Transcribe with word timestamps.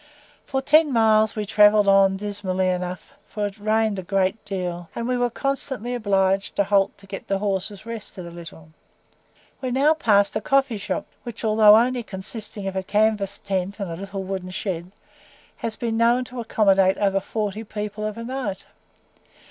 For 0.47 0.63
ten 0.63 0.91
miles 0.91 1.35
we 1.35 1.45
travelled 1.45 1.87
on 1.87 2.17
dismally 2.17 2.69
enough, 2.69 3.13
for 3.27 3.45
it 3.45 3.59
rained 3.59 3.99
a 3.99 4.01
great 4.01 4.43
deal, 4.45 4.89
and 4.95 5.07
we 5.07 5.15
were 5.15 5.29
constantly 5.29 5.93
obliged 5.93 6.55
to 6.55 6.63
halt 6.63 6.97
to 6.97 7.05
get 7.05 7.27
the 7.27 7.37
horses 7.37 7.85
rested 7.85 8.25
a 8.25 8.31
little. 8.31 8.69
We 9.61 9.69
now 9.69 9.93
passed 9.93 10.35
a 10.35 10.41
coffee 10.41 10.79
shop, 10.79 11.05
which 11.21 11.45
although 11.45 11.77
only 11.77 12.01
consisting 12.01 12.65
of 12.67 12.75
a 12.75 12.81
canvas 12.81 13.37
tent 13.37 13.79
and 13.79 13.95
little 13.95 14.23
wooden 14.23 14.49
shed, 14.49 14.91
has 15.57 15.75
been 15.75 15.97
known 15.97 16.23
to 16.23 16.39
accommodate 16.39 16.97
above 16.97 17.23
forty 17.23 17.63
people 17.63 18.03
of 18.03 18.17
a 18.17 18.23
night. 18.23 18.65